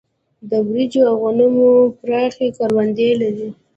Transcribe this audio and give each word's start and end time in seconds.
د 0.49 0.51
وريجو 0.67 1.01
او 1.09 1.15
غنمو 1.23 1.71
پراخې 1.99 2.47
کروندې 2.57 3.09
لري. 3.21 3.49